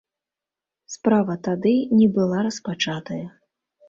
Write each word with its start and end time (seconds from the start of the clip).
Справа 0.93 1.35
тады 1.47 1.73
не 1.99 2.07
была 2.15 2.39
распачатая. 2.47 3.19